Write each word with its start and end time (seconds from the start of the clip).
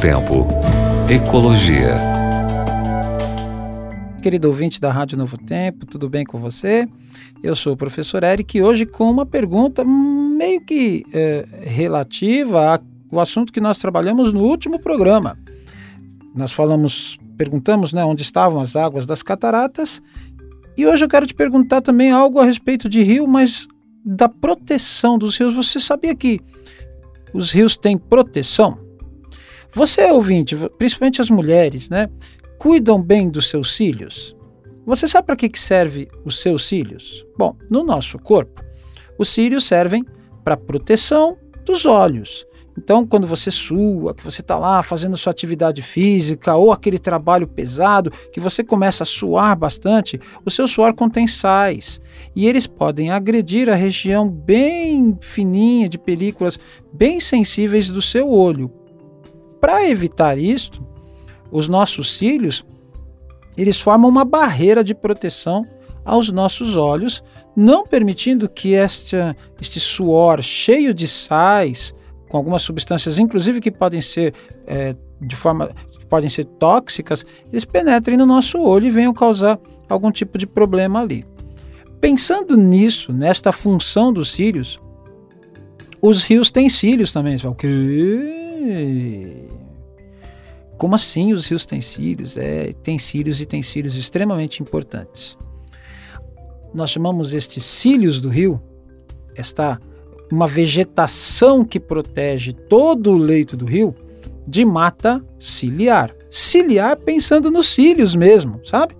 Tempo. 0.00 0.46
Ecologia. 1.10 1.94
Querido 4.22 4.48
ouvinte 4.48 4.80
da 4.80 4.90
Rádio 4.90 5.18
Novo 5.18 5.36
Tempo, 5.36 5.84
tudo 5.84 6.08
bem 6.08 6.24
com 6.24 6.38
você? 6.38 6.88
Eu 7.42 7.54
sou 7.54 7.74
o 7.74 7.76
professor 7.76 8.22
Eric 8.22 8.56
e 8.56 8.62
hoje 8.62 8.86
com 8.86 9.10
uma 9.10 9.26
pergunta 9.26 9.84
meio 9.84 10.64
que 10.64 11.04
é, 11.12 11.44
relativa 11.60 12.80
ao 13.12 13.20
assunto 13.20 13.52
que 13.52 13.60
nós 13.60 13.76
trabalhamos 13.76 14.32
no 14.32 14.40
último 14.40 14.80
programa. 14.80 15.38
Nós 16.34 16.50
falamos, 16.50 17.18
perguntamos 17.36 17.92
né, 17.92 18.02
onde 18.02 18.22
estavam 18.22 18.58
as 18.58 18.76
águas 18.76 19.04
das 19.04 19.22
cataratas 19.22 20.00
e 20.78 20.86
hoje 20.86 21.04
eu 21.04 21.08
quero 21.10 21.26
te 21.26 21.34
perguntar 21.34 21.82
também 21.82 22.10
algo 22.10 22.38
a 22.38 22.44
respeito 22.46 22.88
de 22.88 23.02
rio, 23.02 23.26
mas 23.26 23.68
da 24.02 24.30
proteção 24.30 25.18
dos 25.18 25.36
rios. 25.36 25.54
Você 25.54 25.78
sabia 25.78 26.14
que 26.14 26.40
os 27.34 27.52
rios 27.52 27.76
têm 27.76 27.98
proteção? 27.98 28.89
Você, 29.72 30.10
ouvinte, 30.10 30.56
principalmente 30.78 31.22
as 31.22 31.30
mulheres, 31.30 31.88
né, 31.88 32.08
cuidam 32.58 33.00
bem 33.00 33.28
dos 33.28 33.48
seus 33.48 33.74
cílios? 33.74 34.36
Você 34.84 35.06
sabe 35.06 35.26
para 35.26 35.36
que, 35.36 35.48
que 35.48 35.60
serve 35.60 36.08
os 36.24 36.40
seus 36.40 36.66
cílios? 36.66 37.24
Bom, 37.38 37.56
no 37.70 37.84
nosso 37.84 38.18
corpo, 38.18 38.62
os 39.16 39.28
cílios 39.28 39.64
servem 39.64 40.04
para 40.42 40.56
proteção 40.56 41.38
dos 41.64 41.86
olhos. 41.86 42.46
Então, 42.76 43.06
quando 43.06 43.26
você 43.26 43.50
sua, 43.50 44.14
que 44.14 44.24
você 44.24 44.40
está 44.40 44.58
lá 44.58 44.82
fazendo 44.82 45.16
sua 45.16 45.32
atividade 45.32 45.82
física 45.82 46.56
ou 46.56 46.72
aquele 46.72 46.98
trabalho 46.98 47.46
pesado, 47.46 48.10
que 48.32 48.40
você 48.40 48.64
começa 48.64 49.02
a 49.02 49.06
suar 49.06 49.56
bastante, 49.56 50.18
o 50.44 50.50
seu 50.50 50.66
suor 50.66 50.94
contém 50.94 51.26
sais 51.26 52.00
e 52.34 52.48
eles 52.48 52.66
podem 52.66 53.10
agredir 53.10 53.68
a 53.68 53.74
região 53.74 54.28
bem 54.28 55.16
fininha 55.20 55.88
de 55.88 55.98
películas 55.98 56.58
bem 56.92 57.20
sensíveis 57.20 57.88
do 57.88 58.00
seu 58.00 58.30
olho. 58.30 58.79
Para 59.60 59.88
evitar 59.88 60.38
isto, 60.38 60.84
os 61.50 61.68
nossos 61.68 62.16
cílios 62.16 62.64
eles 63.56 63.80
formam 63.80 64.08
uma 64.08 64.24
barreira 64.24 64.82
de 64.82 64.94
proteção 64.94 65.66
aos 66.04 66.30
nossos 66.30 66.76
olhos, 66.76 67.22
não 67.54 67.86
permitindo 67.86 68.48
que 68.48 68.72
este, 68.72 69.16
este 69.60 69.78
suor 69.78 70.40
cheio 70.42 70.94
de 70.94 71.06
sais 71.06 71.94
com 72.28 72.36
algumas 72.36 72.62
substâncias, 72.62 73.18
inclusive 73.18 73.60
que 73.60 73.70
podem 73.70 74.00
ser 74.00 74.32
é, 74.66 74.94
de 75.20 75.36
forma 75.36 75.70
podem 76.08 76.28
ser 76.28 76.44
tóxicas, 76.44 77.24
eles 77.52 77.64
penetrem 77.64 78.16
no 78.16 78.26
nosso 78.26 78.58
olho 78.58 78.86
e 78.86 78.90
venham 78.90 79.12
causar 79.12 79.58
algum 79.88 80.10
tipo 80.10 80.36
de 80.36 80.46
problema 80.46 81.00
ali. 81.00 81.24
Pensando 82.00 82.56
nisso, 82.56 83.12
nesta 83.12 83.52
função 83.52 84.12
dos 84.12 84.32
cílios, 84.32 84.80
os 86.00 86.24
rios 86.24 86.50
têm 86.50 86.68
cílios 86.68 87.12
também. 87.12 87.36
Você 87.36 87.42
fala, 87.42 87.52
o 87.52 87.56
quê? 87.56 89.49
Como 90.80 90.94
assim 90.94 91.34
os 91.34 91.46
rios 91.46 91.66
têm 91.66 91.82
cílios? 91.82 92.38
É, 92.38 92.72
tem 92.82 92.98
cílios 92.98 93.38
e 93.38 93.44
tem 93.44 93.62
cílios 93.62 93.96
extremamente 93.98 94.62
importantes. 94.62 95.36
Nós 96.72 96.88
chamamos 96.88 97.34
estes 97.34 97.62
cílios 97.62 98.18
do 98.18 98.30
rio, 98.30 98.58
esta 99.36 99.78
uma 100.32 100.46
vegetação 100.46 101.66
que 101.66 101.78
protege 101.78 102.54
todo 102.54 103.10
o 103.10 103.18
leito 103.18 103.58
do 103.58 103.66
rio 103.66 103.94
de 104.48 104.64
mata 104.64 105.22
ciliar. 105.38 106.16
Ciliar 106.30 106.96
pensando 106.96 107.50
nos 107.50 107.68
cílios 107.68 108.14
mesmo, 108.14 108.58
sabe? 108.64 108.96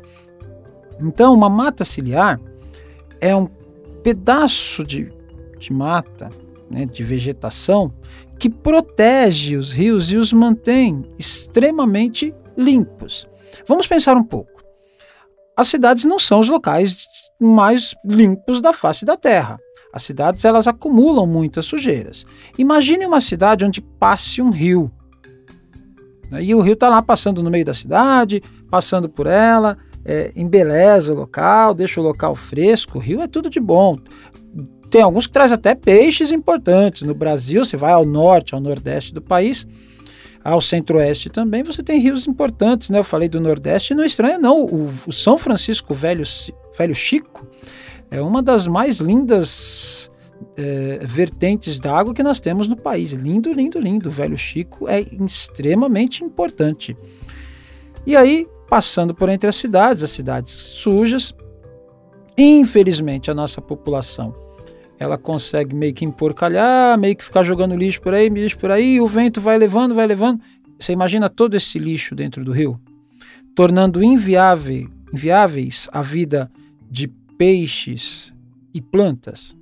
Então, 1.00 1.32
uma 1.32 1.48
mata 1.48 1.82
ciliar 1.82 2.38
é 3.22 3.34
um 3.34 3.46
pedaço 4.02 4.84
de, 4.84 5.10
de 5.58 5.72
mata, 5.72 6.28
né, 6.70 6.86
de 6.86 7.02
vegetação, 7.02 7.92
que 8.38 8.48
protege 8.48 9.56
os 9.56 9.72
rios 9.72 10.10
e 10.12 10.16
os 10.16 10.32
mantém 10.32 11.04
extremamente 11.18 12.34
limpos. 12.56 13.26
Vamos 13.66 13.86
pensar 13.86 14.16
um 14.16 14.22
pouco. 14.22 14.62
As 15.56 15.68
cidades 15.68 16.04
não 16.04 16.18
são 16.18 16.40
os 16.40 16.48
locais 16.48 17.04
mais 17.40 17.94
limpos 18.04 18.60
da 18.60 18.72
face 18.72 19.04
da 19.04 19.16
Terra. 19.16 19.58
As 19.92 20.02
cidades 20.04 20.44
elas 20.44 20.68
acumulam 20.68 21.26
muitas 21.26 21.66
sujeiras. 21.66 22.24
Imagine 22.56 23.06
uma 23.06 23.20
cidade 23.20 23.64
onde 23.64 23.80
passe 23.80 24.40
um 24.40 24.50
rio. 24.50 24.90
E 26.40 26.54
o 26.54 26.60
rio 26.60 26.74
está 26.74 26.88
lá 26.88 27.02
passando 27.02 27.42
no 27.42 27.50
meio 27.50 27.64
da 27.64 27.74
cidade, 27.74 28.40
passando 28.70 29.08
por 29.08 29.26
ela, 29.26 29.76
é, 30.04 30.30
embeleza 30.36 31.12
o 31.12 31.16
local, 31.16 31.74
deixa 31.74 32.00
o 32.00 32.04
local 32.04 32.34
fresco. 32.36 32.98
O 32.98 33.00
rio 33.00 33.20
é 33.20 33.26
tudo 33.26 33.50
de 33.50 33.58
bom. 33.58 33.98
Tem 34.90 35.02
alguns 35.02 35.26
que 35.26 35.32
traz 35.32 35.52
até 35.52 35.74
peixes 35.74 36.32
importantes. 36.32 37.02
No 37.02 37.14
Brasil, 37.14 37.64
você 37.64 37.76
vai 37.76 37.92
ao 37.92 38.04
norte, 38.04 38.54
ao 38.54 38.60
nordeste 38.60 39.14
do 39.14 39.22
país, 39.22 39.64
ao 40.42 40.60
centro-oeste 40.60 41.30
também, 41.30 41.62
você 41.62 41.82
tem 41.82 42.00
rios 42.00 42.26
importantes. 42.26 42.90
Né? 42.90 42.98
Eu 42.98 43.04
falei 43.04 43.28
do 43.28 43.40
nordeste, 43.40 43.94
não 43.94 44.02
é 44.02 44.06
estranha 44.06 44.36
não. 44.36 44.64
O, 44.64 44.90
o 45.06 45.12
São 45.12 45.38
Francisco 45.38 45.94
Velho, 45.94 46.24
Velho 46.76 46.94
Chico 46.94 47.46
é 48.10 48.20
uma 48.20 48.42
das 48.42 48.66
mais 48.66 48.96
lindas 48.96 50.10
é, 50.56 50.98
vertentes 51.02 51.78
d'água 51.78 52.12
que 52.12 52.22
nós 52.22 52.40
temos 52.40 52.66
no 52.66 52.76
país. 52.76 53.12
Lindo, 53.12 53.52
lindo, 53.52 53.78
lindo. 53.78 54.08
O 54.08 54.12
Velho 54.12 54.36
Chico 54.36 54.88
é 54.88 55.00
extremamente 55.00 56.24
importante. 56.24 56.96
E 58.04 58.16
aí, 58.16 58.48
passando 58.68 59.14
por 59.14 59.28
entre 59.28 59.48
as 59.48 59.56
cidades, 59.56 60.02
as 60.02 60.10
cidades 60.10 60.52
sujas, 60.52 61.32
infelizmente 62.36 63.30
a 63.30 63.34
nossa 63.34 63.60
população 63.60 64.49
ela 65.00 65.16
consegue 65.16 65.74
meio 65.74 65.94
que 65.94 66.04
emporcalhar, 66.04 66.98
meio 66.98 67.16
que 67.16 67.24
ficar 67.24 67.42
jogando 67.42 67.74
lixo 67.74 68.02
por 68.02 68.12
aí, 68.12 68.28
lixo 68.28 68.58
por 68.58 68.70
aí, 68.70 69.00
o 69.00 69.06
vento 69.06 69.40
vai 69.40 69.56
levando, 69.56 69.94
vai 69.94 70.06
levando. 70.06 70.42
Você 70.78 70.92
imagina 70.92 71.30
todo 71.30 71.56
esse 71.56 71.78
lixo 71.78 72.14
dentro 72.14 72.44
do 72.44 72.52
rio, 72.52 72.78
tornando 73.54 74.04
inviável, 74.04 74.90
inviáveis 75.10 75.88
a 75.90 76.02
vida 76.02 76.52
de 76.90 77.08
peixes 77.38 78.34
e 78.74 78.82
plantas? 78.82 79.56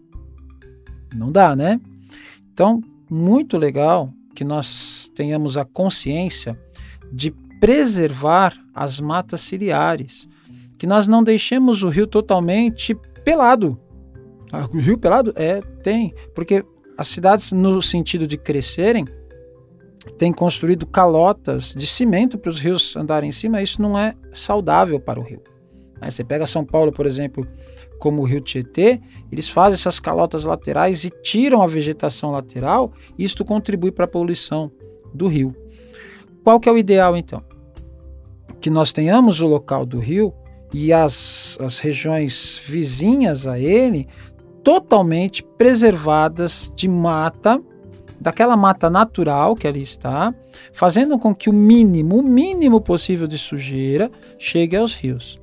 Não 1.15 1.31
dá, 1.31 1.55
né? 1.55 1.81
Então, 2.53 2.83
muito 3.09 3.57
legal 3.57 4.13
que 4.35 4.43
nós 4.43 5.09
tenhamos 5.15 5.57
a 5.57 5.65
consciência 5.65 6.59
de 7.13 7.31
preservar 7.61 8.55
as 8.75 9.01
matas 9.01 9.41
ciliares, 9.43 10.29
que 10.77 10.87
nós 10.87 11.07
não 11.07 11.23
deixemos 11.23 11.85
o 11.85 11.89
rio 11.89 12.09
totalmente 12.09 12.93
pelado. 13.25 13.79
Ah, 14.53 14.69
o 14.73 14.79
rio 14.79 14.99
pelado? 14.99 15.33
É, 15.37 15.61
tem, 15.83 16.15
porque 16.35 16.65
as 16.97 17.09
cidades, 17.09 17.53
no 17.53 17.81
sentido 17.81 18.27
de 18.27 18.37
crescerem, 18.37 19.07
têm 20.17 20.33
construído 20.33 20.87
calotas 20.87 21.75
de 21.77 21.87
cimento 21.87 22.39
para 22.39 22.51
os 22.51 22.61
rios 22.61 22.97
andarem 22.97 23.29
em 23.29 23.33
cima, 23.33 23.63
isso 23.63 23.81
não 23.81 23.99
é 23.99 24.15
saudável 24.33 24.99
para 24.99 25.21
o 25.21 25.23
rio. 25.23 25.43
Aí 26.01 26.11
você 26.11 26.25
pega 26.25 26.47
São 26.47 26.65
Paulo, 26.65 26.93
por 26.93 27.07
exemplo, 27.07 27.47
como 27.99 28.23
o 28.23 28.25
Rio 28.25 28.41
Tietê, 28.41 29.01
eles 29.31 29.49
fazem 29.49 29.75
essas 29.75 29.99
calotas 29.99 30.45
laterais 30.45 31.05
e 31.05 31.11
tiram 31.11 31.63
a 31.63 31.67
vegetação 31.67 32.31
lateral, 32.31 32.93
e 33.19 33.25
isto 33.25 33.45
contribui 33.45 33.91
para 33.91 34.05
a 34.05 34.09
poluição 34.09 34.71
do 35.13 35.27
rio. 35.27 35.55
Qual 36.45 36.61
que 36.61 36.69
é 36.69 36.73
o 36.73 36.79
ideal 36.79 37.17
então? 37.17 37.43
Que 38.61 38.71
nós 38.71 38.93
tenhamos 38.93 39.41
o 39.41 39.47
local 39.47 39.85
do 39.85 39.99
rio 39.99 40.33
e 40.73 40.93
as, 40.93 41.59
as 41.61 41.79
regiões 41.79 42.61
vizinhas 42.65 43.47
a 43.47 43.59
ele 43.59 44.07
totalmente 44.69 45.43
preservadas 45.57 46.71
de 46.77 46.87
mata, 46.87 47.59
daquela 48.21 48.55
mata 48.55 48.91
natural 48.91 49.57
que 49.57 49.67
ali 49.67 49.81
está, 49.81 50.35
fazendo 50.75 51.19
com 51.19 51.35
que 51.35 51.49
o 51.49 51.55
mínimo, 51.55 52.19
o 52.19 52.23
mínimo 52.23 52.79
possível 52.79 53.27
de 53.27 53.39
sujeira 53.39 54.11
chegue 54.39 54.77
aos 54.77 54.95
rios. 54.95 55.39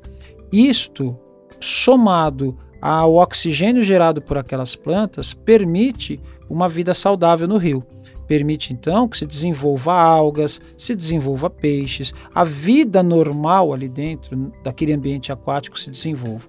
Isto, 0.52 1.18
somado 1.60 2.56
ao 2.80 3.16
oxigênio 3.16 3.82
gerado 3.82 4.22
por 4.22 4.38
aquelas 4.38 4.76
plantas, 4.76 5.34
permite 5.34 6.22
uma 6.48 6.70
vida 6.70 6.94
saudável 6.94 7.48
no 7.48 7.58
rio. 7.58 7.84
Permite 8.28 8.74
então 8.74 9.08
que 9.08 9.18
se 9.18 9.26
desenvolva 9.26 9.94
algas, 9.94 10.62
se 10.78 10.94
desenvolva 10.94 11.50
peixes, 11.50 12.14
a 12.32 12.44
vida 12.44 13.02
normal 13.02 13.74
ali 13.74 13.90
dentro 13.90 14.54
daquele 14.64 14.94
ambiente 14.94 15.32
aquático 15.32 15.80
se 15.80 15.90
desenvolva. 15.90 16.46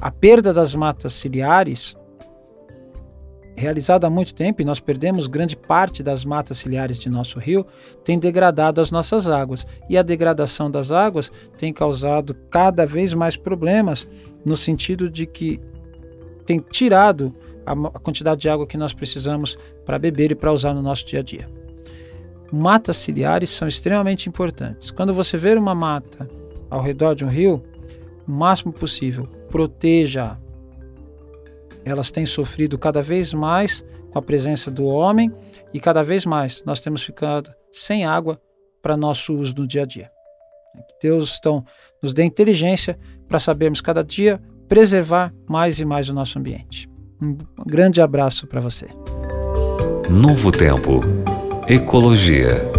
A 0.00 0.10
perda 0.10 0.54
das 0.54 0.74
matas 0.74 1.12
ciliares 1.12 1.94
realizada 3.56 4.06
há 4.06 4.10
muito 4.10 4.34
tempo 4.34 4.60
e 4.60 4.64
nós 4.64 4.80
perdemos 4.80 5.26
grande 5.26 5.56
parte 5.56 6.02
das 6.02 6.24
matas 6.24 6.58
ciliares 6.58 6.98
de 6.98 7.08
nosso 7.08 7.38
rio, 7.38 7.66
tem 8.04 8.18
degradado 8.18 8.80
as 8.80 8.90
nossas 8.90 9.28
águas. 9.28 9.66
E 9.88 9.96
a 9.96 10.02
degradação 10.02 10.70
das 10.70 10.90
águas 10.90 11.30
tem 11.56 11.72
causado 11.72 12.34
cada 12.50 12.84
vez 12.84 13.14
mais 13.14 13.36
problemas, 13.36 14.06
no 14.44 14.56
sentido 14.56 15.08
de 15.08 15.26
que 15.26 15.60
tem 16.44 16.58
tirado 16.58 17.34
a 17.64 17.98
quantidade 17.98 18.42
de 18.42 18.48
água 18.48 18.66
que 18.66 18.76
nós 18.76 18.92
precisamos 18.92 19.56
para 19.86 19.98
beber 19.98 20.32
e 20.32 20.34
para 20.34 20.52
usar 20.52 20.74
no 20.74 20.82
nosso 20.82 21.06
dia 21.06 21.20
a 21.20 21.22
dia. 21.22 21.48
Matas 22.52 22.98
ciliares 22.98 23.50
são 23.50 23.66
extremamente 23.66 24.28
importantes. 24.28 24.90
Quando 24.90 25.14
você 25.14 25.38
ver 25.38 25.56
uma 25.56 25.74
mata 25.74 26.28
ao 26.68 26.82
redor 26.82 27.14
de 27.14 27.24
um 27.24 27.28
rio, 27.28 27.62
o 28.28 28.30
máximo 28.30 28.72
possível, 28.72 29.26
proteja 29.48 30.38
elas 31.84 32.10
têm 32.10 32.26
sofrido 32.26 32.78
cada 32.78 33.02
vez 33.02 33.32
mais 33.32 33.84
com 34.10 34.18
a 34.18 34.22
presença 34.22 34.70
do 34.70 34.84
homem 34.84 35.30
e 35.72 35.80
cada 35.80 36.02
vez 36.02 36.24
mais 36.24 36.62
nós 36.64 36.80
temos 36.80 37.02
ficado 37.02 37.50
sem 37.70 38.04
água 38.04 38.40
para 38.82 38.96
nosso 38.96 39.34
uso 39.34 39.54
no 39.56 39.66
dia 39.66 39.82
a 39.82 39.86
dia. 39.86 40.10
Que 40.88 41.08
Deus 41.08 41.36
então, 41.38 41.64
nos 42.02 42.12
dê 42.12 42.24
inteligência 42.24 42.98
para 43.28 43.38
sabermos 43.38 43.80
cada 43.80 44.02
dia 44.02 44.40
preservar 44.68 45.32
mais 45.48 45.78
e 45.78 45.84
mais 45.84 46.08
o 46.08 46.14
nosso 46.14 46.38
ambiente. 46.38 46.88
Um 47.20 47.36
grande 47.66 48.00
abraço 48.00 48.46
para 48.46 48.60
você. 48.60 48.86
Novo 50.10 50.52
Tempo. 50.52 51.00
Ecologia. 51.68 52.73